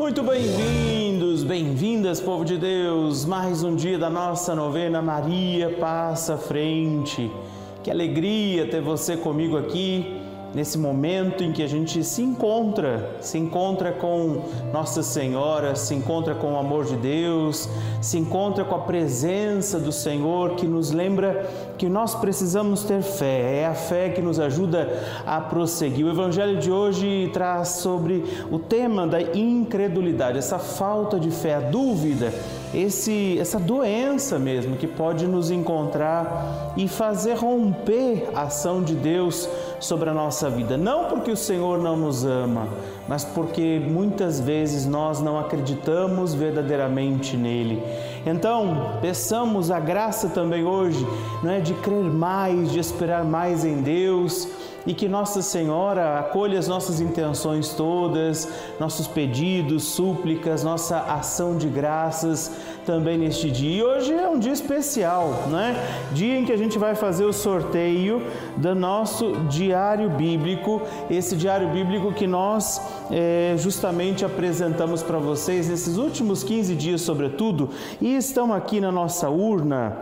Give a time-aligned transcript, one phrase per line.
[0.00, 3.26] Muito bem-vindos, bem-vindas, povo de Deus.
[3.26, 7.30] Mais um dia da nossa novena Maria Passa Frente.
[7.82, 10.19] Que alegria ter você comigo aqui
[10.54, 16.34] nesse momento em que a gente se encontra, se encontra com Nossa Senhora, se encontra
[16.34, 17.68] com o amor de Deus,
[18.00, 23.60] se encontra com a presença do Senhor que nos lembra que nós precisamos ter fé,
[23.60, 24.88] é a fé que nos ajuda
[25.24, 26.04] a prosseguir.
[26.06, 31.60] O Evangelho de hoje traz sobre o tema da incredulidade, essa falta de fé, a
[31.60, 32.32] dúvida,
[32.72, 39.48] esse, essa doença mesmo que pode nos encontrar e fazer romper a ação de Deus
[39.80, 40.76] sobre a nossa vida.
[40.76, 42.68] Não porque o Senhor não nos ama,
[43.08, 47.82] mas porque muitas vezes nós não acreditamos verdadeiramente nele.
[48.24, 51.06] Então, peçamos a graça também hoje,
[51.42, 54.48] não é de crer mais, de esperar mais em Deus
[54.86, 58.48] e que Nossa Senhora acolha as nossas intenções todas,
[58.78, 62.50] nossos pedidos, súplicas, nossa ação de graças
[62.86, 63.78] também neste dia.
[63.78, 65.76] E hoje é um dia especial, né?
[66.12, 68.22] Dia em que a gente vai fazer o sorteio
[68.56, 72.80] do nosso diário bíblico, esse diário bíblico que nós
[73.10, 77.70] é, justamente apresentamos para vocês nesses últimos 15 dias, sobretudo,
[78.00, 79.96] e estão aqui na nossa urna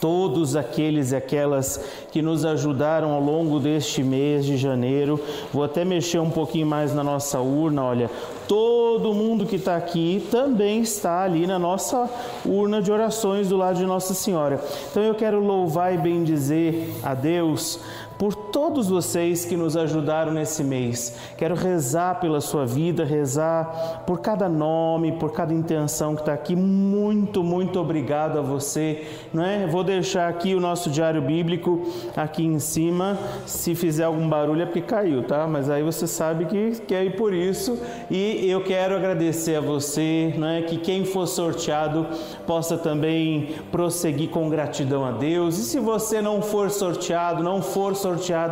[0.00, 1.80] todos aqueles e aquelas
[2.10, 5.20] que nos ajudaram ao longo deste mês de janeiro.
[5.52, 8.10] Vou até mexer um pouquinho mais na nossa urna, olha.
[8.48, 12.08] Todo mundo que está aqui também está ali na nossa
[12.44, 14.62] urna de orações do lado de Nossa Senhora.
[14.90, 17.80] Então eu quero louvar e bendizer a Deus
[18.16, 21.14] por todos vocês que nos ajudaram nesse mês.
[21.36, 26.56] Quero rezar pela sua vida, rezar por cada nome, por cada intenção que está aqui.
[26.56, 29.08] Muito, muito obrigado a você.
[29.30, 29.66] Não é?
[29.66, 31.82] Vou deixar aqui o nosso diário bíblico
[32.16, 33.18] aqui em cima.
[33.44, 35.46] Se fizer algum barulho é porque caiu, tá?
[35.46, 37.78] Mas aí você sabe que, que é por isso.
[38.10, 40.62] E eu quero agradecer a você, não é?
[40.62, 42.06] Que quem for sorteado
[42.46, 45.58] possa também prosseguir com gratidão a Deus.
[45.58, 48.45] E se você não for sorteado, não for sorteado,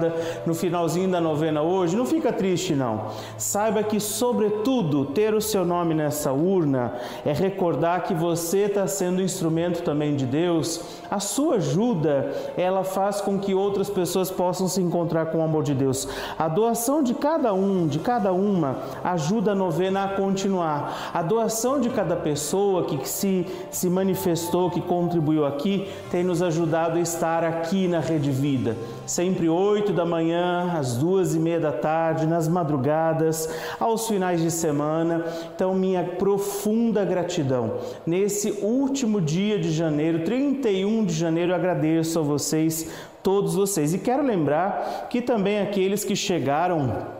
[0.44, 3.06] no finalzinho da novena hoje, não fica triste não.
[3.38, 6.94] Saiba que, sobretudo, ter o seu nome nessa urna
[7.24, 10.80] é recordar que você está sendo instrumento também de Deus.
[11.10, 15.62] A sua ajuda, ela faz com que outras pessoas possam se encontrar com o amor
[15.62, 16.08] de Deus.
[16.38, 21.10] A doação de cada um, de cada uma, ajuda a novena a continuar.
[21.12, 26.98] A doação de cada pessoa que se, se manifestou, que contribuiu aqui, tem nos ajudado
[26.98, 28.76] a estar aqui na Rede Vida.
[29.06, 29.48] Sempre entre
[29.84, 35.22] 8 da manhã às duas e meia da tarde, nas madrugadas, aos finais de semana.
[35.54, 37.74] Então, minha profunda gratidão.
[38.06, 42.90] Nesse último dia de janeiro, 31 de janeiro, agradeço a vocês,
[43.22, 43.92] todos vocês.
[43.92, 47.13] E quero lembrar que também aqueles que chegaram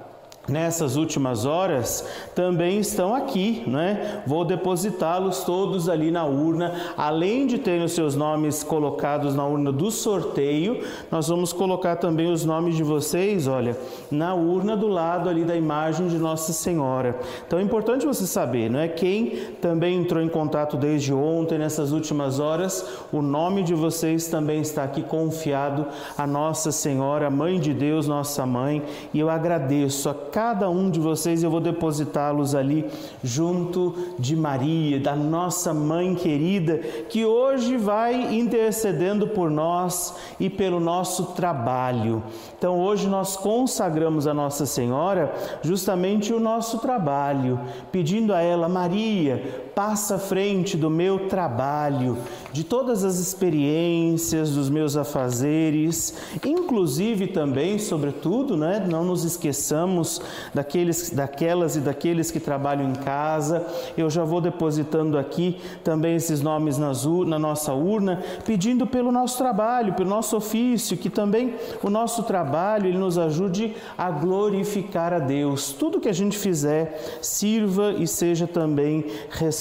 [0.49, 4.23] nessas últimas horas também estão aqui, né?
[4.27, 9.73] Vou depositá-los todos ali na urna, além de terem os seus nomes colocados na urna
[9.73, 13.77] do sorteio, nós vamos colocar também os nomes de vocês, olha,
[14.11, 17.19] na urna do lado ali da imagem de Nossa Senhora.
[17.47, 18.89] Então é importante você saber, não é?
[18.89, 24.61] Quem também entrou em contato desde ontem nessas últimas horas, o nome de vocês também
[24.61, 25.87] está aqui confiado
[26.17, 28.83] a Nossa Senhora, Mãe de Deus, nossa mãe,
[29.13, 32.91] e eu agradeço a cada um de vocês, eu vou depositá-los ali
[33.23, 36.79] junto de Maria, da nossa mãe querida,
[37.09, 42.21] que hoje vai intercedendo por nós e pelo nosso trabalho.
[42.59, 45.33] Então, hoje nós consagramos a Nossa Senhora
[45.63, 47.61] justamente o nosso trabalho,
[47.93, 52.17] pedindo a ela, Maria, passa à frente do meu trabalho,
[52.53, 60.21] de todas as experiências, dos meus afazeres, inclusive também, sobretudo, né, não nos esqueçamos
[60.53, 63.67] daqueles, daquelas e daqueles que trabalham em casa.
[63.97, 69.37] Eu já vou depositando aqui também esses nomes nas, na nossa urna, pedindo pelo nosso
[69.39, 75.19] trabalho, pelo nosso ofício, que também o nosso trabalho ele nos ajude a glorificar a
[75.19, 75.73] Deus.
[75.73, 79.07] Tudo que a gente fizer sirva e seja também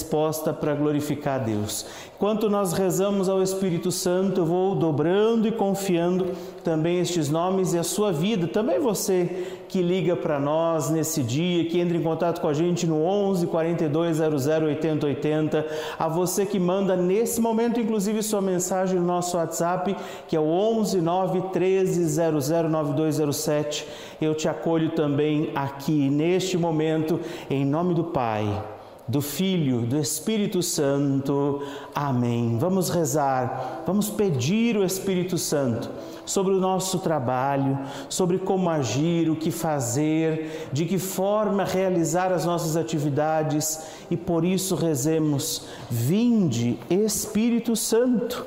[0.04, 1.86] resposta para glorificar a Deus.
[2.14, 7.78] Enquanto nós rezamos ao Espírito Santo, eu vou dobrando e confiando também estes nomes e
[7.78, 8.46] a sua vida.
[8.46, 12.86] Também você que liga para nós nesse dia, que entra em contato com a gente
[12.86, 15.66] no 11 42 00 80 80.
[15.98, 19.96] A você que manda nesse momento, inclusive, sua mensagem no nosso WhatsApp,
[20.28, 23.86] que é o 11 9 13 00 9207.
[24.20, 27.20] Eu te acolho também aqui neste momento,
[27.50, 28.73] em nome do Pai
[29.06, 31.62] do Filho, do Espírito Santo.
[31.94, 32.56] Amém.
[32.58, 35.90] Vamos rezar, vamos pedir o Espírito Santo
[36.24, 37.78] sobre o nosso trabalho,
[38.08, 43.80] sobre como agir, o que fazer, de que forma realizar as nossas atividades
[44.10, 48.46] e por isso rezemos: Vinde, Espírito Santo,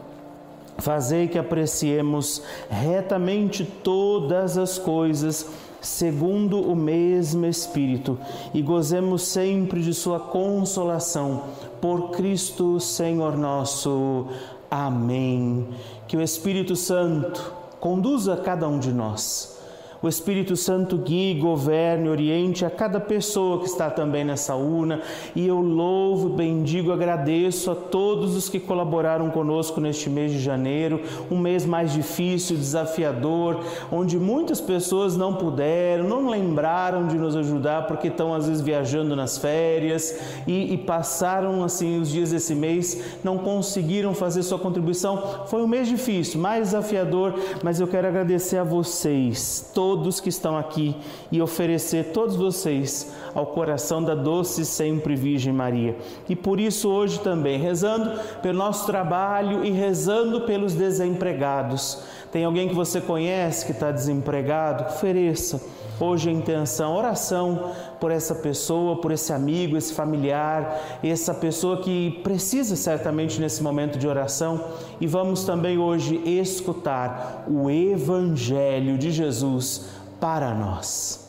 [0.81, 5.47] fazei que apreciemos retamente todas as coisas
[5.79, 8.19] segundo o mesmo Espírito,
[8.53, 11.45] e gozemos sempre de Sua consolação.
[11.81, 14.27] Por Cristo, Senhor nosso.
[14.69, 15.67] Amém.
[16.07, 19.60] Que o Espírito Santo conduza cada um de nós
[20.01, 25.01] o Espírito Santo guie, governe, oriente a cada pessoa que está também nessa urna.
[25.35, 31.01] E eu louvo, bendigo, agradeço a todos os que colaboraram conosco neste mês de janeiro,
[31.29, 33.59] um mês mais difícil, desafiador,
[33.91, 39.15] onde muitas pessoas não puderam, não lembraram de nos ajudar porque estão às vezes viajando
[39.15, 45.45] nas férias e, e passaram assim os dias desse mês, não conseguiram fazer sua contribuição.
[45.45, 50.29] Foi um mês difícil, mais desafiador, mas eu quero agradecer a vocês, todos todos que
[50.29, 50.95] estão aqui
[51.29, 55.97] e oferecer todos vocês ao coração da doce sempre Virgem Maria.
[56.29, 62.03] E por isso hoje também, rezando pelo nosso trabalho e rezando pelos desempregados.
[62.31, 64.85] Tem alguém que você conhece que está desempregado?
[64.85, 65.61] Ofereça
[65.99, 67.71] hoje a intenção, oração
[68.01, 73.99] por essa pessoa, por esse amigo, esse familiar, essa pessoa que precisa certamente nesse momento
[73.99, 74.59] de oração.
[74.99, 79.85] E vamos também hoje escutar o Evangelho de Jesus
[80.19, 81.20] para nós.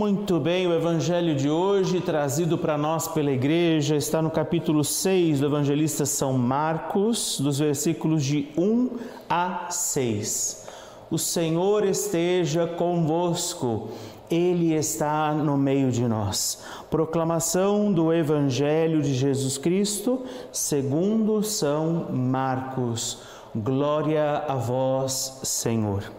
[0.00, 5.40] Muito bem, o evangelho de hoje, trazido para nós pela igreja, está no capítulo 6
[5.40, 8.92] do evangelista São Marcos, dos versículos de 1
[9.28, 10.66] a 6.
[11.10, 13.90] O Senhor esteja convosco,
[14.30, 16.62] Ele está no meio de nós.
[16.90, 23.18] Proclamação do evangelho de Jesus Cristo, segundo São Marcos.
[23.54, 26.10] Glória a vós, Senhor.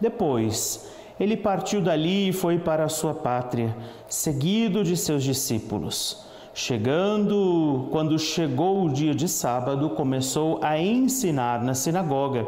[0.00, 3.76] Depois, ele partiu dali e foi para a sua pátria,
[4.08, 6.24] seguido de seus discípulos.
[6.56, 12.46] Chegando, quando chegou o dia de sábado, começou a ensinar na sinagoga.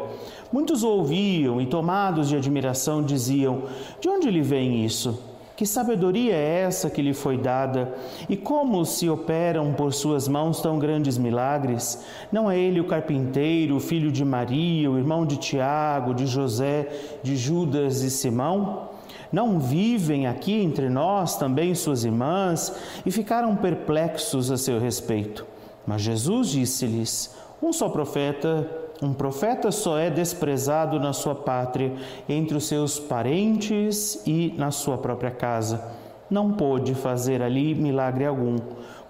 [0.49, 3.63] Muitos ouviam e, tomados de admiração, diziam:
[3.99, 5.21] De onde lhe vem isso?
[5.57, 7.95] Que sabedoria é essa que lhe foi dada?
[8.29, 12.05] E como se operam por suas mãos tão grandes milagres?
[12.31, 16.87] Não é ele o carpinteiro, filho de Maria, o irmão de Tiago, de José,
[17.23, 18.89] de Judas e Simão?
[19.31, 22.71] Não vivem aqui entre nós também suas irmãs?
[23.03, 25.43] E ficaram perplexos a seu respeito.
[25.87, 31.93] Mas Jesus disse-lhes: Um só profeta um profeta só é desprezado na sua pátria,
[32.27, 35.95] entre os seus parentes e na sua própria casa.
[36.29, 38.57] Não pôde fazer ali milagre algum.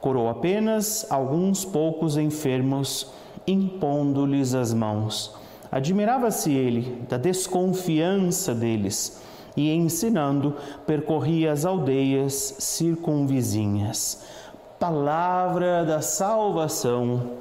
[0.01, 3.11] Curou apenas alguns poucos enfermos,
[3.47, 5.33] impondo-lhes as mãos.
[5.71, 9.21] Admirava-se ele da desconfiança deles
[9.55, 14.23] e, ensinando, percorria as aldeias circunvizinhas.
[14.79, 17.37] Palavra da salvação.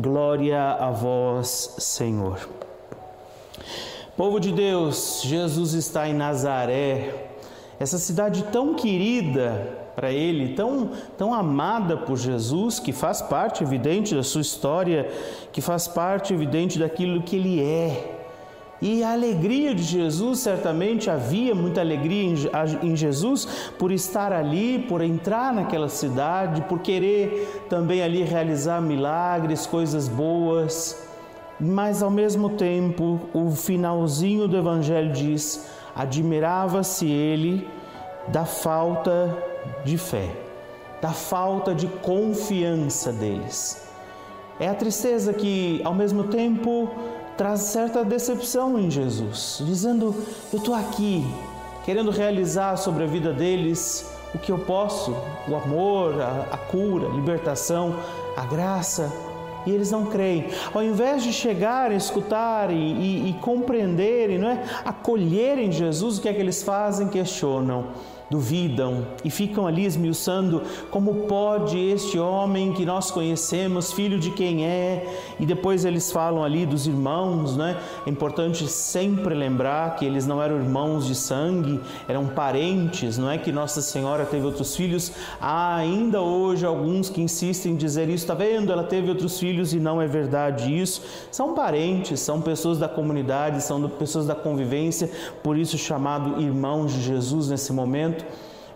[0.00, 2.48] Glória a vós, Senhor.
[4.16, 7.30] Povo de Deus, Jesus está em Nazaré,
[7.80, 14.14] essa cidade tão querida para ele, tão, tão amada por Jesus, que faz parte evidente
[14.14, 15.10] da sua história,
[15.50, 18.17] que faz parte evidente daquilo que ele é.
[18.80, 22.34] E a alegria de Jesus, certamente havia muita alegria
[22.80, 29.66] em Jesus por estar ali, por entrar naquela cidade, por querer também ali realizar milagres,
[29.66, 31.08] coisas boas.
[31.58, 37.68] Mas ao mesmo tempo, o finalzinho do Evangelho diz: admirava-se ele
[38.28, 39.36] da falta
[39.84, 40.30] de fé,
[41.02, 43.88] da falta de confiança deles.
[44.60, 46.88] É a tristeza que, ao mesmo tempo,
[47.38, 50.14] traz certa decepção em Jesus, dizendo:
[50.52, 51.24] Eu estou aqui,
[51.84, 54.04] querendo realizar sobre a vida deles
[54.34, 55.16] o que eu posso,
[55.48, 57.94] o amor, a, a cura, a libertação,
[58.36, 59.10] a graça,
[59.64, 60.48] e eles não creem.
[60.74, 64.62] Ao invés de chegarem, escutarem e, e compreenderem, não é?
[64.84, 67.08] acolherem Jesus, o que é que eles fazem?
[67.08, 67.86] Questionam.
[68.30, 74.66] Duvidam e ficam ali esmiuçando como pode este homem que nós conhecemos, filho de quem
[74.66, 75.06] é,
[75.40, 77.78] e depois eles falam ali dos irmãos, né?
[78.06, 83.38] É importante sempre lembrar que eles não eram irmãos de sangue, eram parentes, não é
[83.38, 85.12] que Nossa Senhora teve outros filhos.
[85.40, 88.72] Há ainda hoje alguns que insistem em dizer isso, está vendo?
[88.72, 91.02] Ela teve outros filhos e não é verdade isso.
[91.30, 95.10] São parentes, são pessoas da comunidade, são pessoas da convivência,
[95.42, 98.17] por isso chamado irmãos de Jesus nesse momento.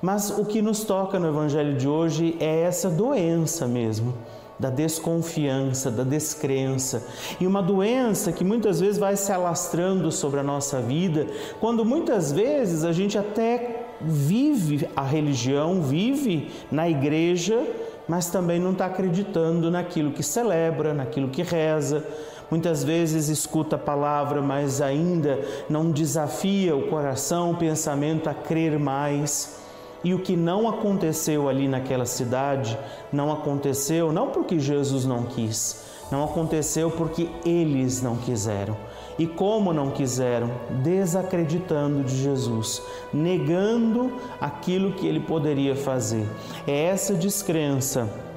[0.01, 4.15] Mas o que nos toca no Evangelho de hoje é essa doença mesmo,
[4.59, 7.07] da desconfiança, da descrença.
[7.41, 11.27] E uma doença que muitas vezes vai se alastrando sobre a nossa vida,
[11.61, 17.65] quando muitas vezes a gente até vive a religião, vive na igreja,
[18.09, 22.05] mas também não está acreditando naquilo que celebra, naquilo que reza.
[22.53, 25.41] Muitas vezes escuta a palavra, mas ainda
[25.71, 29.59] não desafia o coração, o pensamento a crer mais.
[30.05, 32.79] E o que não aconteceu ali naquela cidade,
[33.11, 38.77] não aconteceu não porque Jesus não quis, não aconteceu porque eles não quiseram.
[39.19, 40.51] E como não quiseram?
[40.83, 42.83] Desacreditando de Jesus,
[43.15, 46.29] negando aquilo que ele poderia fazer.
[46.67, 48.32] É essa descrença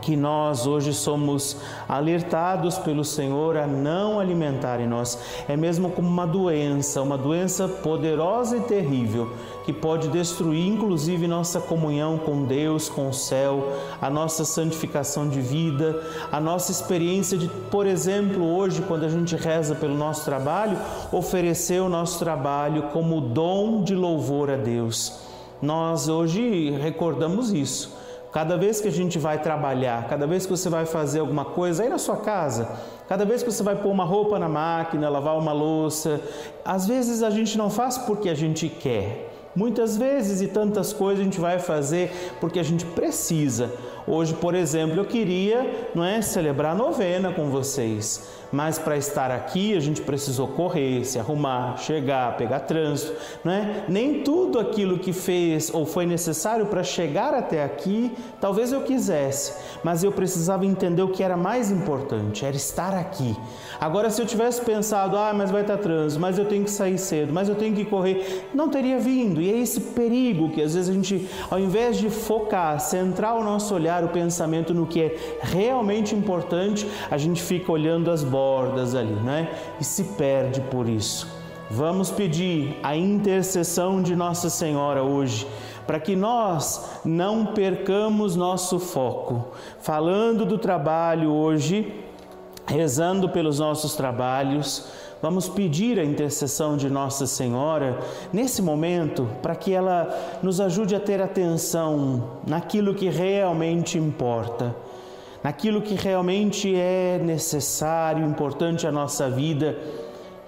[0.00, 1.56] que nós hoje somos
[1.88, 5.18] alertados pelo Senhor a não alimentar em nós.
[5.48, 9.32] É mesmo como uma doença, uma doença poderosa e terrível
[9.64, 15.40] que pode destruir inclusive nossa comunhão com Deus, com o céu, a nossa santificação de
[15.40, 16.02] vida,
[16.32, 20.78] a nossa experiência de, por exemplo, hoje quando a gente reza pelo nosso trabalho,
[21.12, 25.20] oferecer o nosso trabalho como dom de louvor a Deus.
[25.62, 28.00] Nós hoje recordamos isso
[28.32, 31.82] Cada vez que a gente vai trabalhar, cada vez que você vai fazer alguma coisa
[31.82, 32.68] aí na sua casa,
[33.08, 36.20] cada vez que você vai pôr uma roupa na máquina, lavar uma louça,
[36.64, 39.30] às vezes a gente não faz porque a gente quer.
[39.54, 43.72] Muitas vezes e tantas coisas a gente vai fazer porque a gente precisa.
[44.06, 49.30] Hoje, por exemplo, eu queria, não é, celebrar a novena com vocês mas para estar
[49.30, 53.14] aqui a gente precisou correr, se arrumar, chegar, pegar trânsito,
[53.44, 53.84] não é?
[53.88, 59.54] Nem tudo aquilo que fez ou foi necessário para chegar até aqui, talvez eu quisesse,
[59.84, 63.36] mas eu precisava entender o que era mais importante, era estar aqui.
[63.80, 66.98] Agora, se eu tivesse pensado, ah, mas vai estar trânsito, mas eu tenho que sair
[66.98, 69.40] cedo, mas eu tenho que correr, não teria vindo.
[69.40, 73.42] E é esse perigo que às vezes a gente, ao invés de focar, centrar o
[73.42, 78.94] nosso olhar, o pensamento no que é realmente importante, a gente fica olhando as bordas
[78.94, 79.48] ali, né?
[79.80, 81.26] E se perde por isso.
[81.70, 85.46] Vamos pedir a intercessão de Nossa Senhora hoje,
[85.86, 89.52] para que nós não percamos nosso foco.
[89.80, 91.94] Falando do trabalho hoje,
[92.70, 94.86] rezando pelos nossos trabalhos,
[95.20, 97.98] vamos pedir a intercessão de Nossa Senhora
[98.32, 104.74] nesse momento, para que ela nos ajude a ter atenção naquilo que realmente importa
[105.42, 109.78] naquilo que realmente é necessário, importante à nossa vida.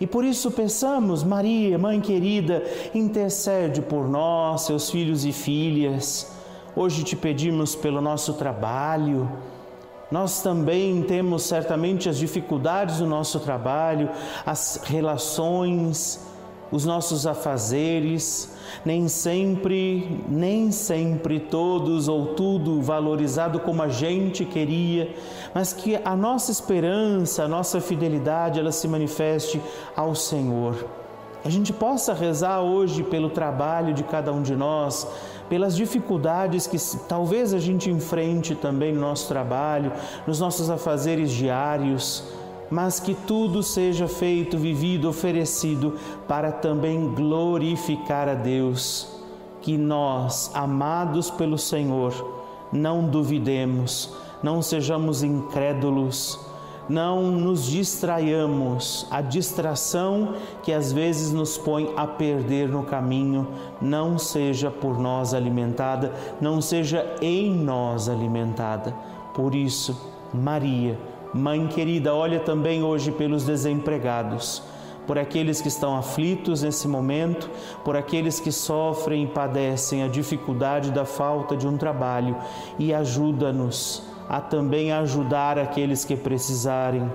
[0.01, 2.63] E por isso peçamos, Maria, Mãe querida,
[2.95, 6.31] intercede por nós, seus filhos e filhas.
[6.75, 9.31] Hoje te pedimos pelo nosso trabalho.
[10.13, 14.11] Nós também temos certamente as dificuldades do nosso trabalho,
[14.45, 16.21] as relações,
[16.71, 18.53] os nossos afazeres,
[18.85, 25.15] nem sempre, nem sempre todos ou tudo valorizado como a gente queria,
[25.55, 29.63] mas que a nossa esperança, a nossa fidelidade, ela se manifeste
[29.97, 30.87] ao Senhor.
[31.43, 35.09] A gente possa rezar hoje pelo trabalho de cada um de nós,
[35.53, 39.93] pelas dificuldades que talvez a gente enfrente também no nosso trabalho,
[40.27, 42.25] nos nossos afazeres diários
[42.71, 49.15] mas que tudo seja feito, vivido, oferecido para também glorificar a Deus.
[49.61, 52.15] Que nós, amados pelo Senhor,
[52.73, 56.41] não duvidemos, não sejamos incrédulos,
[56.89, 59.07] não nos distraiamos.
[59.11, 63.49] A distração que às vezes nos põe a perder no caminho,
[63.81, 68.95] não seja por nós alimentada, não seja em nós alimentada.
[69.35, 69.99] Por isso,
[70.33, 70.99] Maria,
[71.35, 74.63] Mãe querida, olha também hoje pelos desempregados,
[75.07, 77.49] por aqueles que estão aflitos nesse momento,
[77.83, 82.37] por aqueles que sofrem e padecem a dificuldade da falta de um trabalho
[82.79, 87.13] e ajuda-nos a também ajudar aqueles que precisarem.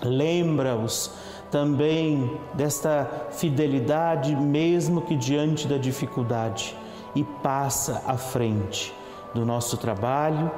[0.00, 1.10] Lembra-os
[1.50, 6.76] também desta fidelidade, mesmo que diante da dificuldade,
[7.16, 8.94] e passa à frente
[9.34, 10.48] do nosso trabalho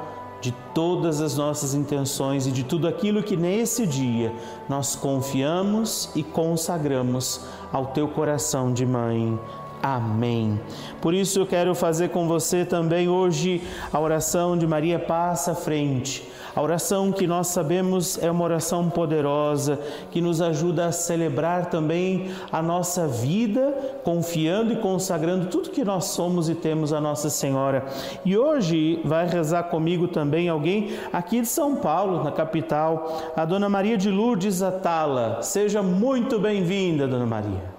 [0.43, 4.33] de todas as nossas intenções e de tudo aquilo que nesse dia
[4.69, 7.41] nós confiamos e consagramos
[7.73, 9.39] ao teu coração de mãe.
[9.83, 10.61] Amém.
[11.01, 13.63] Por isso eu quero fazer com você também hoje
[13.93, 16.29] a oração de Maria Passa Frente.
[16.59, 19.79] A oração que nós sabemos é uma oração poderosa
[20.11, 26.07] que nos ajuda a celebrar também a nossa vida, confiando e consagrando tudo que nós
[26.07, 27.87] somos e temos a Nossa Senhora.
[28.25, 33.69] E hoje vai rezar comigo também alguém aqui de São Paulo, na capital, a Dona
[33.69, 35.41] Maria de Lourdes Atala.
[35.43, 37.78] Seja muito bem-vinda, Dona Maria.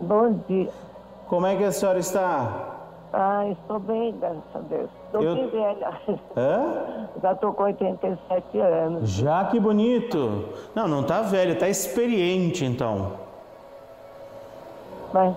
[0.00, 0.68] Bom dia.
[1.26, 2.76] Como é que a senhora está?
[3.12, 4.90] Ah, estou bem, graças a Deus.
[5.06, 5.90] Estou Eu- bem velha.
[6.36, 7.08] Hã?
[7.22, 9.08] Já estou com 87 anos.
[9.10, 10.44] Já que bonito.
[10.74, 13.12] Não, não tá velha, tá experiente então.
[15.12, 15.34] Mas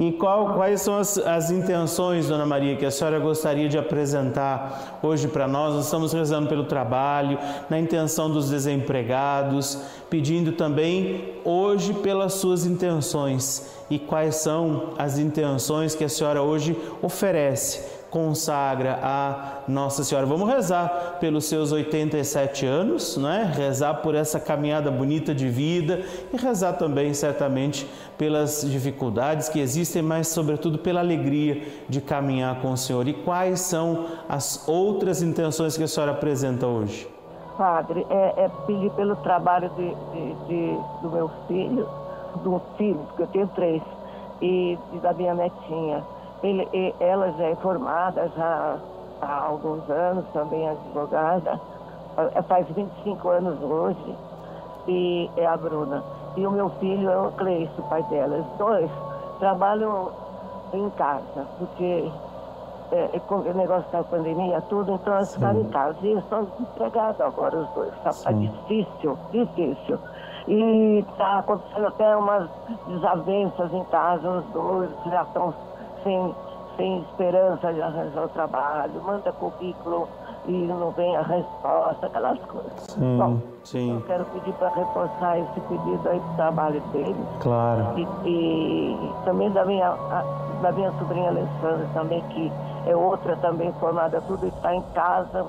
[0.00, 4.98] E qual- quais são as, as intenções, Dona Maria, que a senhora gostaria de apresentar
[5.02, 5.74] hoje para nós?
[5.74, 13.70] Nós estamos rezando pelo trabalho, na intenção dos desempregados, pedindo também hoje pelas suas intenções.
[13.90, 17.99] E quais são as intenções que a senhora hoje oferece?
[18.10, 20.26] Consagra a Nossa Senhora.
[20.26, 23.50] Vamos rezar pelos seus 87 anos, né?
[23.56, 30.02] Rezar por essa caminhada bonita de vida e rezar também certamente pelas dificuldades que existem,
[30.02, 33.06] mas sobretudo pela alegria de caminhar com o Senhor.
[33.08, 37.08] E quais são as outras intenções que a senhora apresenta hoje?
[37.56, 41.88] Padre, é, é pedir pelo trabalho de, de- de- do meu filho,
[42.42, 43.82] do filho, porque eu tenho três,
[44.40, 46.02] e, e da minha netinha.
[46.42, 48.78] Ele, ela já é formada já
[49.20, 51.60] há alguns anos, também é advogada,
[52.16, 54.16] eh, faz 25 anos hoje,
[54.88, 56.02] e é a Bruna.
[56.36, 58.38] E o meu filho é o Cleice, o pai dela.
[58.38, 58.90] Os dois
[59.38, 60.10] trabalham
[60.72, 62.10] em casa, porque
[62.92, 65.96] é, é, com o negócio da pandemia, tudo, então eles ficaram em casa.
[66.02, 67.92] E estão desempregados agora, os dois.
[68.02, 69.98] Tá, tá difícil, difícil.
[70.48, 72.48] E está acontecendo até umas
[72.88, 75.54] desavenças em casa, os dois já estão
[76.02, 76.34] sem,
[76.76, 80.08] sem esperança de arranjar o trabalho, manda currículo
[80.46, 82.72] e não vem a resposta, aquelas coisas.
[82.90, 83.94] Sim, Bom, sim.
[83.94, 87.26] eu quero pedir para reforçar esse pedido aí do trabalho deles.
[87.40, 87.98] Claro.
[87.98, 90.24] E, e também da minha, a-
[90.62, 92.52] da minha sobrinha Alessandra também, que
[92.86, 95.46] é outra também formada, tudo está em casa,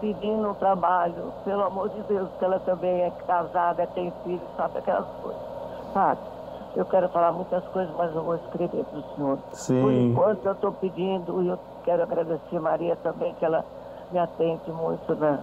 [0.00, 4.78] pedindo um trabalho, pelo amor de Deus, que ela também é casada, tem filho, sabe
[4.78, 5.42] aquelas coisas.
[5.92, 6.20] Sabe?
[6.78, 9.38] Eu quero falar muitas coisas, mas eu vou escrever para o senhor.
[9.52, 9.82] Sim.
[9.82, 13.64] Por enquanto eu estou pedindo, e eu quero agradecer a Maria também, que ela
[14.12, 15.40] me atende muito na,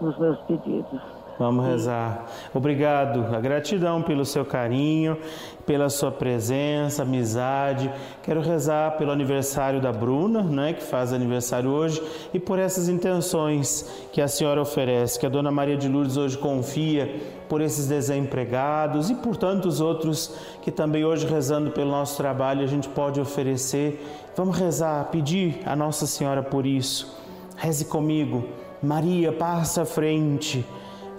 [0.00, 1.02] nos meus pedidos.
[1.40, 2.26] Vamos rezar.
[2.52, 5.16] Obrigado, a gratidão pelo seu carinho,
[5.64, 7.90] pela sua presença, amizade.
[8.22, 12.02] Quero rezar pelo aniversário da Bruna, né, que faz aniversário hoje,
[12.34, 16.36] e por essas intenções que a senhora oferece, que a dona Maria de Lourdes hoje
[16.36, 22.62] confia por esses desempregados e por tantos outros que também hoje rezando pelo nosso trabalho
[22.62, 24.06] a gente pode oferecer.
[24.36, 27.18] Vamos rezar, pedir a Nossa Senhora por isso.
[27.56, 28.44] Reze comigo.
[28.82, 30.66] Maria, passa à frente.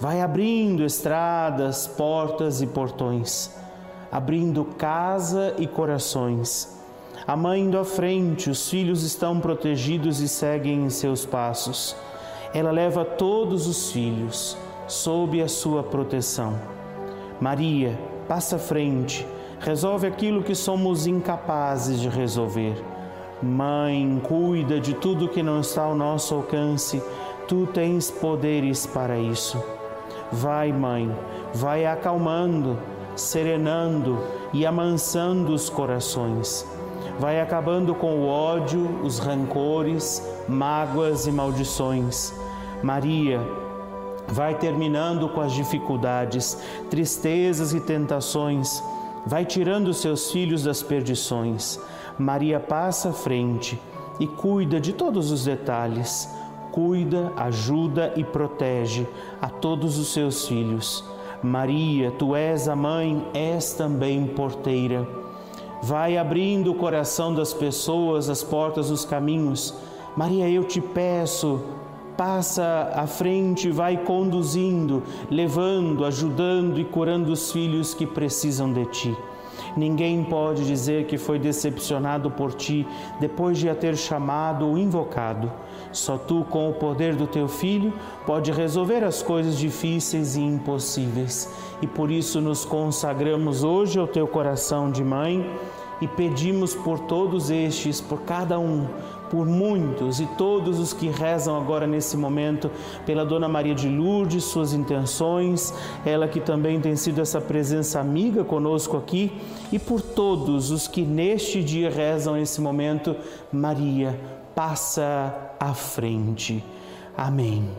[0.02, 3.56] Vai abrindo estradas, portas e portões,
[4.12, 6.76] abrindo casa e corações.
[7.28, 11.96] A mãe indo à frente, os filhos estão protegidos e seguem em seus passos.
[12.52, 16.60] Ela leva todos os filhos sob a sua proteção.
[17.40, 17.96] Maria,
[18.28, 19.24] passa à frente,
[19.60, 22.74] resolve aquilo que somos incapazes de resolver.
[23.40, 27.00] Mãe, cuida de tudo que não está ao nosso alcance,
[27.48, 29.64] tu tens poderes para isso.
[30.32, 31.14] Vai, mãe,
[31.54, 32.78] vai acalmando,
[33.16, 34.18] serenando
[34.54, 36.66] e amansando os corações.
[37.20, 42.34] Vai acabando com o ódio, os rancores, mágoas e maldições.
[42.82, 43.42] Maria,
[44.28, 46.58] vai terminando com as dificuldades,
[46.90, 48.82] tristezas e tentações.
[49.26, 51.78] Vai tirando seus filhos das perdições.
[52.18, 53.80] Maria passa à frente
[54.20, 56.30] e cuida de todos os detalhes
[56.72, 59.08] cuida, ajuda e protege
[59.42, 61.04] a todos os seus filhos.
[61.44, 65.08] Maria, tu és a mãe, és também porteira.
[65.82, 69.74] Vai abrindo o coração das pessoas, as portas dos caminhos.
[70.16, 71.60] Maria, eu te peço,
[72.16, 79.18] passa à frente, vai conduzindo, levando, ajudando e curando os filhos que precisam de ti.
[79.76, 82.86] Ninguém pode dizer que foi decepcionado por ti
[83.20, 85.52] depois de a ter chamado ou invocado.
[85.92, 87.94] Só tu, com o poder do teu filho,
[88.26, 91.50] pode resolver as coisas difíceis e impossíveis.
[91.82, 95.46] E por isso nos consagramos hoje ao teu coração de mãe
[96.02, 98.88] e pedimos por todos estes, por cada um,
[99.30, 102.72] por muitos e todos os que rezam agora nesse momento,
[103.06, 105.74] pela Dona Maria de Lourdes, suas intenções,
[106.04, 109.32] ela que também tem sido essa presença amiga conosco aqui,
[109.72, 113.16] e por todos os que neste dia rezam nesse momento,
[113.54, 114.20] Maria,
[114.56, 116.64] passa à frente.
[117.16, 117.70] Amém.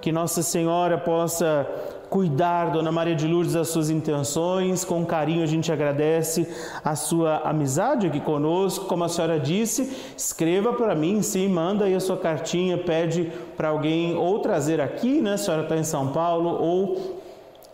[0.00, 1.64] Que Nossa Senhora possa
[2.10, 4.84] cuidar, Dona Maria de Lourdes, das suas intenções.
[4.84, 6.48] Com carinho a gente agradece
[6.84, 8.86] a sua amizade aqui conosco.
[8.86, 13.68] Como a senhora disse, escreva para mim, sim, manda aí a sua cartinha, pede para
[13.68, 15.34] alguém ou trazer aqui, né?
[15.34, 17.17] A senhora está em São Paulo, ou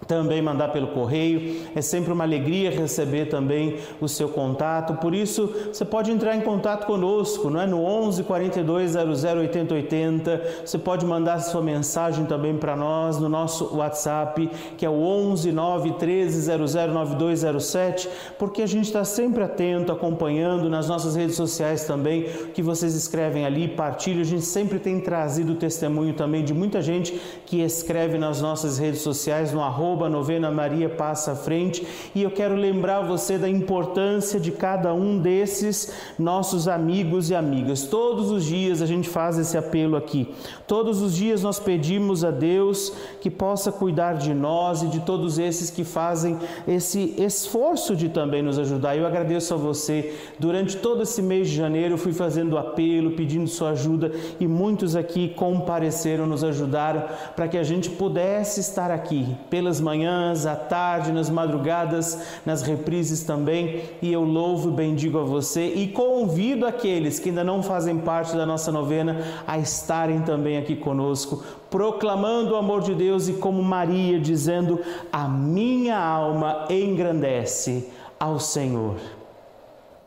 [0.07, 1.63] também mandar pelo correio.
[1.75, 4.95] É sempre uma alegria receber também o seu contato.
[4.95, 7.67] Por isso, você pode entrar em contato conosco, não é?
[7.67, 10.43] No 11 42 00 80 80.
[10.65, 15.53] Você pode mandar sua mensagem também para nós no nosso WhatsApp, que é o 11
[15.53, 21.85] 9 13 00 9207, porque a gente está sempre atento, acompanhando nas nossas redes sociais
[21.85, 24.21] também que vocês escrevem ali, partilham.
[24.21, 29.01] A gente sempre tem trazido testemunho também de muita gente que escreve nas nossas redes
[29.01, 33.49] sociais no arroba arroba novena Maria Passa à Frente e eu quero lembrar você da
[33.49, 37.85] importância de cada um desses nossos amigos e amigas.
[37.85, 40.35] Todos os dias a gente faz esse apelo aqui.
[40.67, 45.39] Todos os dias nós pedimos a Deus que possa cuidar de nós e de todos
[45.39, 48.97] esses que fazem esse esforço de também nos ajudar.
[48.97, 50.13] Eu agradeço a você.
[50.41, 54.97] Durante todo esse mês de janeiro eu fui fazendo apelo, pedindo sua ajuda e muitos
[54.97, 57.05] aqui compareceram, nos ajudaram
[57.37, 63.23] para que a gente pudesse estar aqui pelas manhãs, à tarde, nas madrugadas, nas reprises
[63.23, 63.83] também.
[64.01, 68.35] E eu louvo e bendigo a você e convido aqueles que ainda não fazem parte
[68.35, 73.63] da nossa novena a estarem também aqui conosco, proclamando o amor de Deus e como
[73.63, 74.81] Maria dizendo:
[75.13, 78.97] A minha alma engrandece ao Senhor.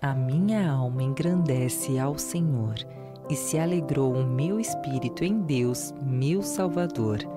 [0.02, 2.76] A minha alma engrandece ao Senhor,
[3.30, 7.37] e se alegrou o meu espírito em Deus, meu Salvador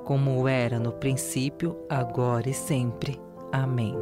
[0.03, 3.19] como era no princípio, agora e sempre.
[3.51, 3.95] Amém.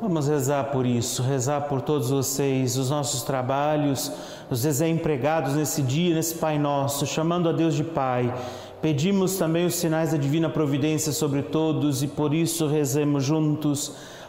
[0.00, 4.12] Vamos rezar por isso, rezar por todos vocês, os nossos trabalhos,
[4.48, 8.32] os desempregados nesse dia, nesse Pai Nosso, chamando a Deus de Pai.
[8.80, 13.94] Pedimos também os sinais da divina providência sobre todos e por isso rezemos juntos.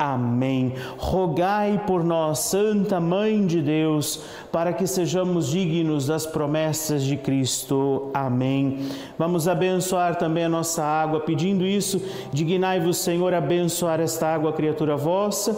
[0.00, 0.72] Amém.
[0.96, 8.10] Rogai por nós, Santa Mãe de Deus, para que sejamos dignos das promessas de Cristo.
[8.14, 8.88] Amém.
[9.18, 12.00] Vamos abençoar também a nossa água, pedindo isso,
[12.32, 15.54] dignai-vos, Senhor, abençoar esta água, criatura vossa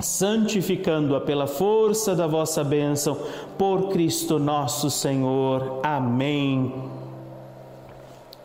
[0.00, 3.16] santificando-a pela força da vossa bênção,
[3.56, 5.78] por Cristo nosso Senhor.
[5.84, 7.01] Amém.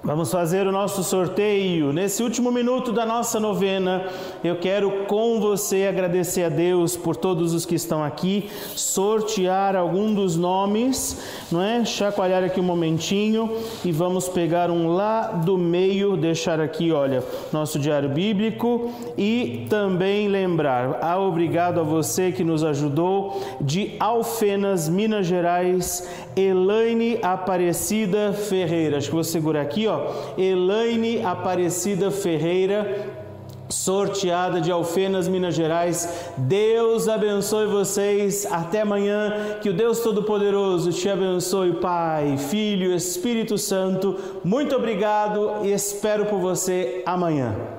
[0.08, 1.91] Vamos fazer o nosso sorteio.
[1.91, 4.06] Nesse último minuto da nossa novena,
[4.41, 10.13] eu quero com você agradecer a Deus por todos os que estão aqui, sortear algum
[10.13, 11.20] dos nomes,
[11.52, 11.84] não é?
[11.84, 13.52] Chacoalhar aqui um momentinho
[13.84, 20.30] e vamos pegar um lá do meio, deixar aqui, olha, nosso diário bíblico e também
[20.30, 28.98] lembrar, ah, obrigado a você que nos ajudou de Alfenas, Minas Gerais, Elaine Aparecida Ferreira.
[28.98, 29.86] Acho que vou segurar aqui,
[30.38, 33.07] Elaine Aparecida Ferreira,
[33.69, 36.31] sorteada de Alfenas, Minas Gerais.
[36.38, 38.45] Deus abençoe vocês.
[38.49, 39.57] Até amanhã.
[39.62, 44.15] Que o Deus Todo-Poderoso te abençoe, Pai, Filho, Espírito Santo.
[44.43, 47.77] Muito obrigado e espero por você amanhã.